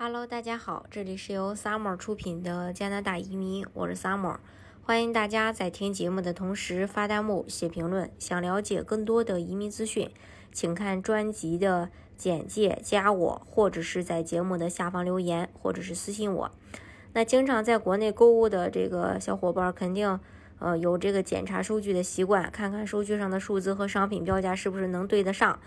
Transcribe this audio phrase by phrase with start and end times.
[0.00, 4.36] Hello，大家好，这里是由 Summer 出品的加拿大移民，我是 Summer，
[4.80, 8.08] 欢迎大家在听节目的同时发弹幕、写评论。
[8.16, 10.08] 想了解更多的移民资讯，
[10.52, 16.52] 请看专辑的简介，加我，或者是在节目的下方留言，或者是私信我。
[17.14, 20.20] 那经常在国内购物的这个小伙伴，肯定
[20.60, 25.58] 呃有这个检查收据的习惯，看看收据上的数字和商品标价是不是能对得上。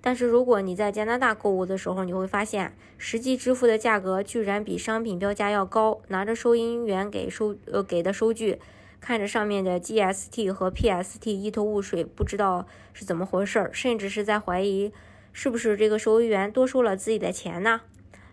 [0.00, 6.00] 但是如果你在加拿大购物的时候，你会发现实际支付的价格居然比商品标价要高。
[6.08, 8.58] 拿着收银员给收呃给的收据，
[9.00, 14.92] 看着上面的 GST 和 PST 一头雾水，不知道是怎么回事儿，甚至是在怀疑
[15.32, 17.80] 是不是这个收银员多收了自己的钱呢？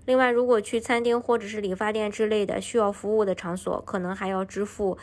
[0.05, 4.97] 另外，如果去餐厅或者是理发店之类的需要服务的场所，可能还要支付。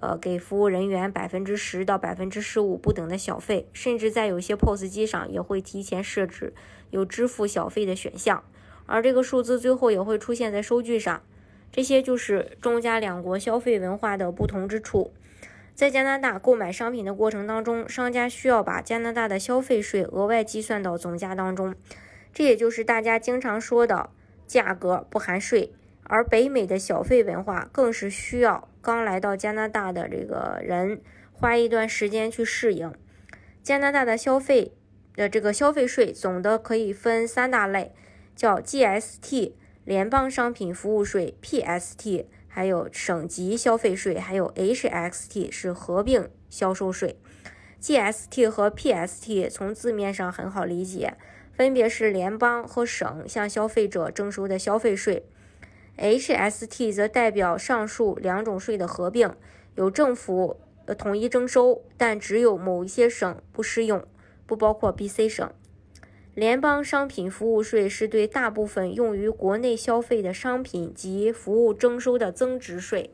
[0.00, 6.52] 呃，给服务人员百分之十到百分之十五不等的小费，甚至在有些 POS 机上也会提前设置
[6.90, 8.44] 有支付小费的选项，
[8.86, 11.22] 而这个数字最后也会出现在收据上。
[11.70, 15.12] 这些就是中加两国消费文化的不同之处。
[15.74, 21.74] 在加拿大购买商品的过程当中，商家需要把加拿大的消费税额外计算到总价当中，
[22.32, 24.10] 这也就是大家经常说的
[24.46, 25.72] 价格不含税。
[26.08, 31.00] 而北美的小费文化更是需要刚来到加拿大的这个人
[31.32, 32.92] 花一段时间去适应。
[33.62, 34.72] 加拿大的消费
[35.14, 37.92] 的这个消费税总的可以分三大类，
[38.34, 39.52] 叫 GST
[39.84, 47.16] 联邦商品服务税、PST 还有省级消费税，还有 HST 是合并销售税。
[47.80, 51.14] GST 和 PST 从字面上很好理解，
[51.52, 55.26] 分别是联邦和省向消费者征收的消费税。
[55.98, 59.34] HST 则代表上述两种税的合并，
[59.74, 60.60] 由政府
[60.96, 64.04] 统一征收，但只有某一些省不适用，
[64.46, 65.50] 不包括 BC 省。
[66.34, 73.10] 联邦商品服务税是对大部分用于国内消费的商品及服务征收的增值税，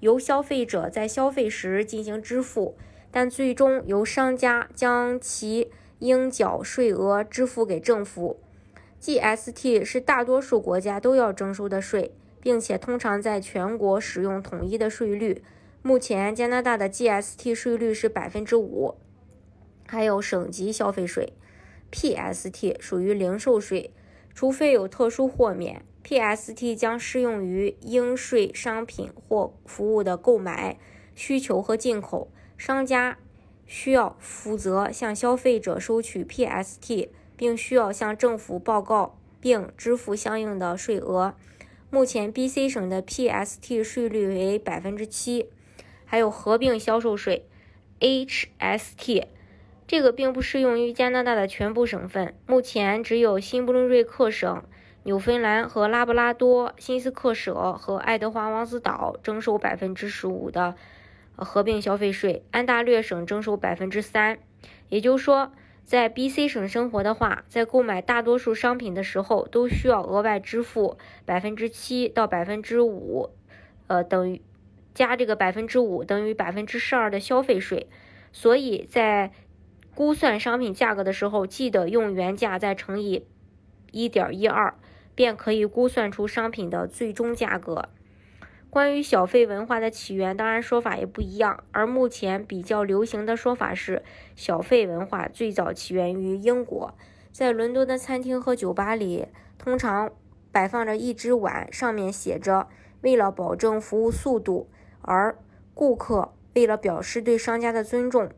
[0.00, 2.76] 由消费者在消费时进行支付，
[3.12, 5.70] 但最终由商家将其
[6.00, 8.40] 应缴税额支付给政府。
[9.00, 15.42] GST 是大多数国家都要征收的税，并且通常在全国使用统一的税率。
[15.82, 18.96] 目前加拿大的 GST 税率是百分之五，
[19.86, 21.34] 还有省级消费税。
[21.92, 23.92] PST 属于零售税，
[24.34, 30.78] 除非有特殊豁免，PST 将适用于应税商品或服务的购买、
[31.14, 32.32] 需求和进口。
[32.56, 33.18] 商家
[33.66, 37.10] 需要负责向消费者收取 PST。
[37.36, 41.34] 并需要向政府报告并支付相应的税额。
[41.90, 45.48] 目前，BC 省的 PST 税率为百分之七，
[46.04, 47.46] 还有合并销售税
[48.00, 49.26] HST，
[49.86, 52.34] 这个并不适用于加拿大的全部省份。
[52.46, 54.64] 目前，只有新布伦瑞克省、
[55.04, 60.74] 纽芬兰和拉布拉多、新斯克舍和爱德华王子岛征收百分之十五的
[61.36, 64.38] 合并消费税，安大略省征收百分之三。
[64.88, 65.52] 也就是说。
[65.86, 73.30] 在 BC 省生活的话，在购买大多数商品的时候，都需要额外支付百分之七到百分之五，
[73.86, 74.42] 呃，等于
[74.94, 77.86] 加这个百分之五等于百分之十二的消费税。
[78.32, 79.30] 所以在
[79.94, 83.24] 估算商品价格的时候，记得用原价再乘以
[83.92, 84.74] 一点一二，
[85.14, 87.90] 便可以估算出商品的最终价格。
[88.76, 91.64] 关于小费文化的起源，当然说法也不一样。
[91.72, 94.02] 而目前比较流行的说法是，
[94.34, 96.94] 小费文化最早起源于英国。
[97.32, 100.12] 在伦敦的餐厅和酒吧里，通常
[100.52, 102.68] 摆放着一只碗，上面写着
[103.00, 104.68] “为了保证服务速度”，
[105.00, 105.38] 而
[105.72, 108.28] 顾客为了表示对商家的尊重，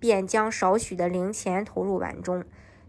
[0.00, 2.42] 便将少许的零钱投入碗中。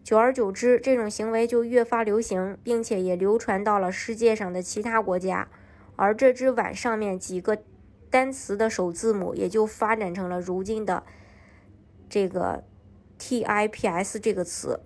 [0.03, 5.47] 久而久之，这种行为就越发流行，并且也流传到了世界上的其他国家。
[5.95, 7.57] 而这只碗上面几个
[8.09, 11.03] 单词的首字母，也就发展成了如今的
[12.09, 12.63] 这个
[13.19, 14.79] TIPS 这个词。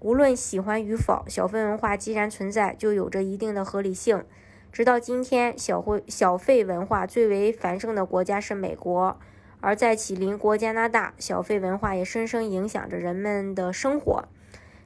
[0.00, 4.24] 无论喜欢与否，小费文化既然存在，就有着一定的合理性。
[4.70, 9.18] 直到今天，小会小费文化最为繁盛的国家是美国，
[9.60, 14.24] 而在其邻国加拿大，小费文化也深深影响着人们的生活。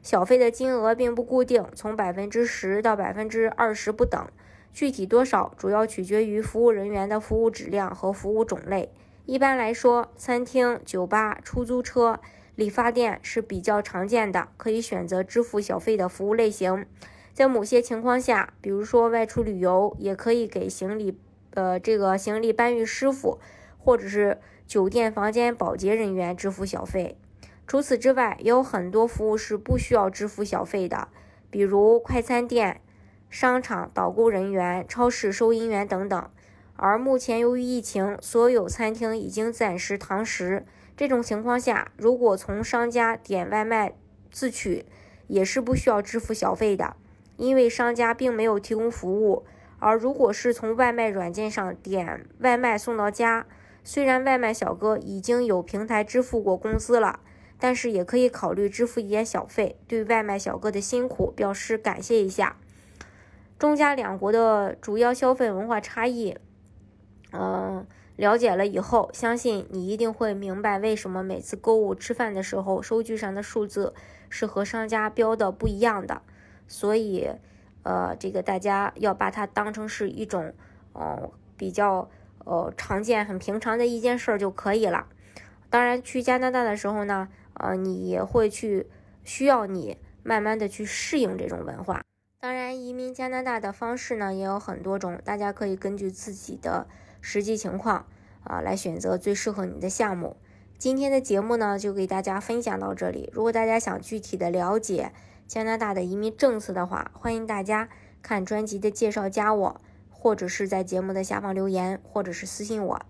[0.00, 4.28] 小费的金额并不固定，从百分之十到百分之二十不等。
[4.72, 8.92] 具体多少主要取决于服务人员的服务质量和服务种类。
[9.26, 12.20] 一般来说，餐厅、酒吧、出租车、
[12.54, 16.86] 理发店是比较常见的可以选择支付小费的服务类型。
[17.32, 21.16] 在某些情况下，比如说外出旅游，也可以给行李，
[21.54, 23.38] 呃，这个行李搬运师傅
[23.78, 27.16] 或者是酒店房间保洁人员支付小费。
[27.66, 31.08] 除此之外，也有很多服务是不需要支付小费的，
[31.50, 32.80] 比如快餐店。
[33.30, 36.28] 商场导购人员、超市收银员等等。
[36.76, 40.66] 而目前由于疫情，所有餐厅已经暂时堂食。
[40.96, 43.94] 这种情况下，如果从商家点外卖
[44.30, 44.84] 自取，
[45.28, 46.96] 也是不需要支付小费的，
[47.36, 49.46] 因为商家并没有提供服务。
[49.78, 53.46] 而如果是从外卖软件上点外卖送到家，
[53.82, 57.20] 虽然外卖小哥已经有平台支付过工资了，
[57.58, 62.56] 但是也可以考虑支付一点小费，对外卖小哥的辛苦表示感谢一下。
[63.60, 66.38] 中加两国的主要消费文化差异。
[67.30, 67.86] 嗯，
[68.16, 73.92] 了解了以后，相信你一定会明白为什么每次购物吃饭的时候，收据上的数字
[74.30, 76.22] 是和商家标的不一样的。
[76.66, 77.28] 所以，
[77.82, 80.54] 呃，这个大家要把它当成是一种，
[80.94, 82.08] 呃，比较
[82.46, 85.06] 呃常见、很平常的一件事儿就可以了。
[85.68, 88.88] 当然，去加拿大的时候呢，呃，你也会去
[89.22, 92.00] 需要你慢慢的去适应这种文化。
[92.90, 96.88] 移民加拿大的方式呢也有很多种，大家可以根据自己的。
[97.20, 98.06] 实际情况
[98.42, 100.36] 啊，来选择最适合你的项目。
[100.76, 103.30] 今天的节目呢，就给大家分享到这里。
[103.32, 105.12] 如果大家想具体的了解
[105.46, 107.88] 加拿大的移民政策的话，欢迎大家
[108.22, 113.00] 看专辑的介绍，加我，或者是在节目的下方留言，或者是私信我。